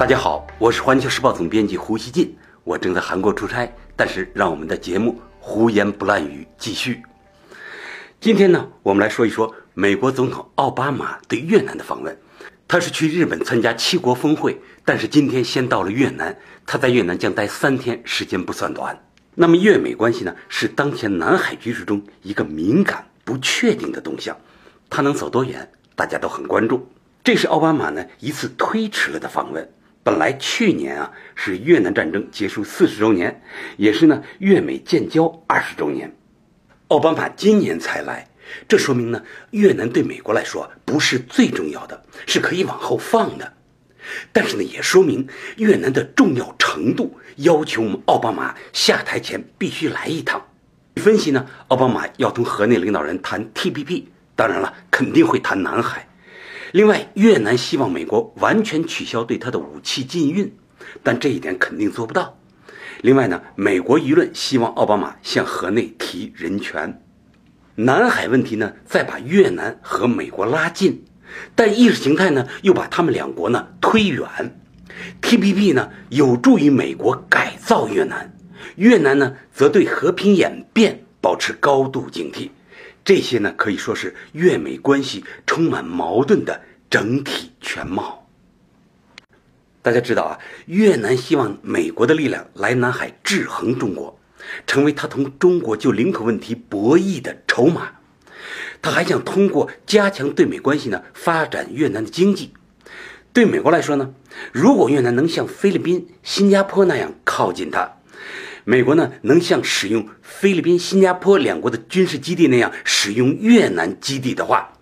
[0.00, 2.34] 大家好，我是环球时报总编辑胡锡进，
[2.64, 7.02] 我正在韩国出差，但是让我们的节目胡言不乱语继续。
[8.18, 12.18] 今天呢，我们来说一说美国总统奥巴马对越南的访问。
[12.66, 16.34] 他是去日本参加七国峰会，但是今天先到了越南。
[16.64, 18.98] 他在越南将待三天，时间不算短。
[19.34, 24.34] 那么越美关系呢，是当前南海局势中一个敏感、不确定的动向，
[24.88, 26.88] 他能走多远，大家都很关注。
[27.22, 29.70] 这是奥巴马呢一次推迟了的访问。
[30.02, 33.42] 本来去年啊是越南战争结束四十周年，
[33.76, 36.16] 也是呢越美建交二十周年，
[36.88, 38.28] 奥巴马今年才来，
[38.66, 43.52] 这说明呢越南对美国来说不是最重要的，是可以往后放的。
[44.32, 50.42] 但是呢也说明越南的重要程度要求我们奥巴马下台前必须来一趟。
[50.96, 54.04] 分析呢，奥巴马要同河内领导人谈 TPP，
[54.34, 56.08] 当然了，肯定会谈南海。
[56.72, 60.52] 另外，越南希望美国完全取消对他的武器禁运，
[61.02, 62.38] 但这一点肯定做不到。
[63.00, 67.02] 另外呢，美国舆论希望奥巴马向河内提人权。
[67.74, 71.04] 南海问题呢，再把越南和美国拉近，
[71.56, 74.28] 但意识形态呢，又把他们两国呢推远。
[75.22, 78.36] TPP 呢，有助于美国改造越南，
[78.76, 82.50] 越南呢，则对和平演变保持高度警惕。
[83.04, 88.28] 这些呢，可以说是越美关系充满矛盾的整体全貌。
[89.82, 94.20] 大家知道啊，越南希望美国的力量来南海制衡中国，
[94.66, 97.92] 成为他同中国就领土问题博弈的筹码。
[98.82, 102.52] 他还想通过加强对美关系呢，发展越南的经济。
[103.32, 104.14] 对美国来说呢，
[104.52, 107.96] 如果越南能像菲律宾、新加坡那样靠近他。
[108.70, 114.74] 美国呢，能像使用菲律宾、新加坡两国的军事基地那样使用越南基地的话，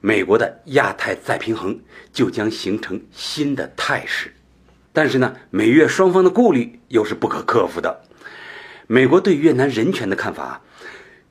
[0.00, 1.78] 美国的亚太再平衡
[2.10, 4.32] 就将形成新的态势。
[4.94, 8.00] 但是呢，美越双方的顾虑又是不可克服的。
[8.86, 10.62] 美国对越南人权的看法，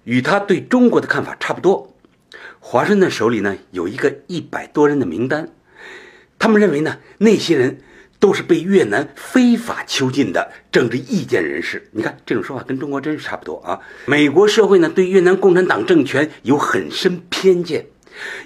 [0.04, 1.98] 与他对中国的看法差不多。
[2.60, 5.50] 华盛顿手里呢有一个一百多人的名单，
[6.38, 7.82] 他们认为呢，那些人。
[8.20, 11.90] 都是被越南非法囚禁的政治意见人士。
[11.92, 13.80] 你看这种说法跟中国真是差不多啊。
[14.06, 17.86] 美国社会呢对越南共产党政权有很深偏见，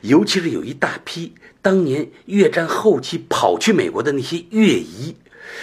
[0.01, 5.15] 尤其是有一大批当年越战后期跑去美国的那些越裔，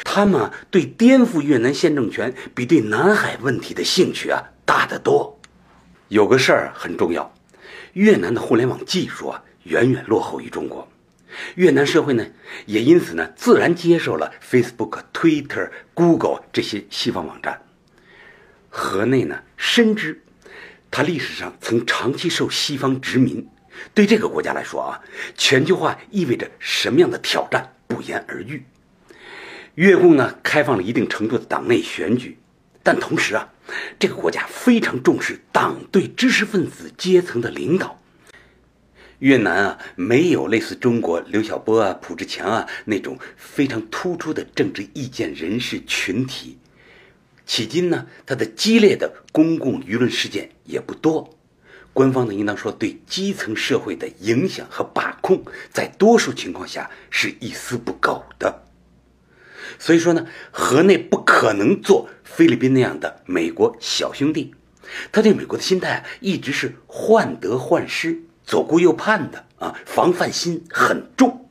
[0.04, 5.38] 他们对颠覆越南现政权比对南海问题的兴趣啊大得多。
[6.08, 7.34] 有个事儿很重要，
[7.92, 10.88] 越南的互联网技术啊远远落后于中国。
[11.54, 12.26] 越南社会呢，
[12.66, 17.62] 也因此呢，自然接受了 Facebook、Twitter、Google 这些西方网站。
[18.68, 20.22] 河内呢，深知
[20.90, 23.48] 它历史上曾长期受西方殖民，
[23.94, 25.00] 对这个国家来说啊，
[25.36, 28.64] 全球化意味着什么样的挑战，不言而喻。
[29.74, 32.38] 越共呢，开放了一定程度的党内选举，
[32.82, 33.48] 但同时啊，
[33.98, 38.00] 这个国家非常重视党对知识分子阶层的领导。
[39.20, 46.58] 越南啊，没有类似中国刘晓波啊、蒲志强啊那种非常突出的政治意见人士群体。
[47.46, 51.36] 迄今呢，它的激烈的公共舆论事件也不多。
[51.92, 55.42] 官方呢，应当说对基层社会的影响和把控，
[55.72, 58.62] 在多数情况下是一丝不苟的。
[59.80, 64.54] 所以说呢，河内不可能做菲律宾那样的美国小兄弟。
[65.10, 68.22] 他对美国的心态啊，一直是患得患失。
[68.48, 71.50] 左顾右盼的啊，防范心很重。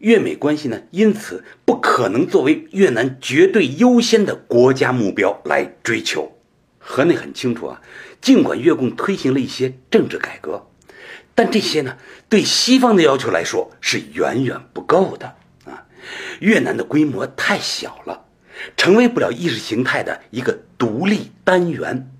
[0.00, 6.36] 越美关系呢，因此不可能作为越南绝对优先的国家目标来追求。
[6.80, 7.80] 河内很清楚啊，
[8.20, 10.66] 尽管越共推行了一些政治改革，
[11.36, 11.96] 但这些呢，
[12.28, 15.86] 对西方的要求来说是远远不够的啊。
[16.40, 18.24] 越南的规模太小了，
[18.76, 22.10] 成为不了意识形态的一个独立单元。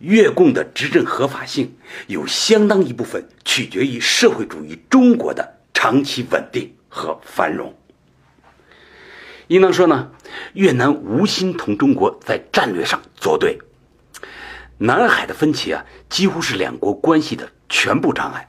[0.00, 7.74] 越共的执政合法性有相当一部分取决于社会主义中国的长期稳定和繁荣。
[9.48, 10.10] 应当说呢，
[10.54, 13.58] 越南无心同中国在战略上作对。
[14.78, 18.48] 南海的分歧啊，几乎是两国关系的全部障碍。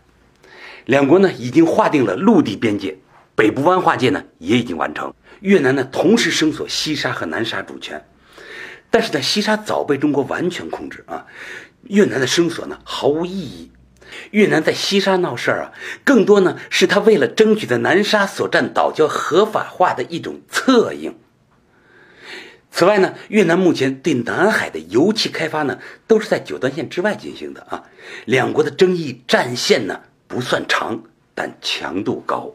[0.85, 2.97] 两国呢已经划定了陆地边界，
[3.35, 5.13] 北部湾划界呢也已经完成。
[5.41, 8.01] 越南呢同时声索西沙和南沙主权。
[8.91, 11.25] 但是在西沙早被中国完全控制啊，
[11.83, 13.71] 越南的声索呢毫无意义。
[14.31, 15.71] 越南在西沙闹事儿啊，
[16.03, 21.15] 更多呢是他为了争取在南沙所占岛礁合法化的一种策应。
[22.69, 27.83] 此外呢，越南目前对南海的油气开发呢，都是在九段线之外进行的啊。
[28.25, 31.01] 两国的争议战线呢不算长，
[31.33, 32.53] 但强度高。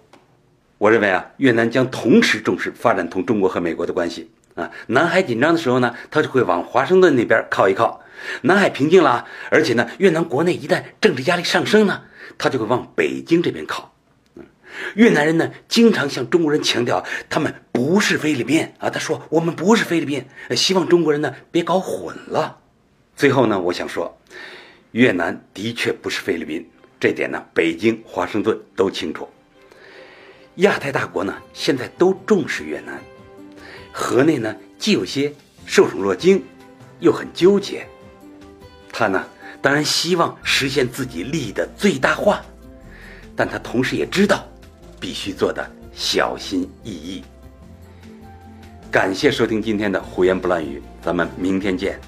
[0.77, 4.73] 我认为啊，越南将同时重视发展同中国和美国的关系啊。
[4.89, 8.01] 南海紧张的时候呢，他就会往华盛顿那边靠一靠；
[8.43, 12.03] 南海平静了，而且呢，越南国内一旦政治压力上升呢，
[12.37, 13.93] 他就会往北京这边靠。
[14.95, 18.91] 越南人呢，经常向中国人强调他们不是菲律宾啊。
[18.91, 22.59] 他说我们不是菲律宾，希望中国人呢别搞混了。
[23.15, 24.19] 最后呢，我想说，
[24.91, 26.69] 越南的确不是菲律宾，
[27.01, 29.27] 这点呢，北京、华盛顿都清楚。
[30.57, 33.01] 亚太大国呢，现在都重视越南，
[33.99, 35.33] 河内呢既有些
[35.65, 36.45] 受宠若惊，
[37.01, 37.87] 又很纠结。
[38.93, 39.25] 他呢，
[39.63, 42.45] 当然希望实现自己利益的最大化，
[43.35, 44.47] 但他同时也知道。
[44.99, 45.65] 必须做的
[45.95, 47.23] 小心翼翼。
[48.91, 52.01] 感谢收听今天的胡言不乱语，咱们明天见。